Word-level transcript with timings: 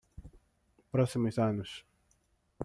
Próximos 0.93 1.35
anos 1.49 1.69